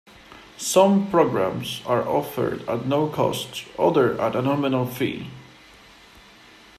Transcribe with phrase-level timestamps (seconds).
[0.57, 5.29] Some programs are offered at no cost, others at a nominal fee.